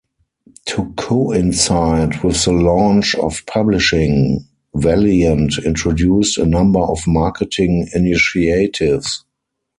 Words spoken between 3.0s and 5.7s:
of publishing, Valiant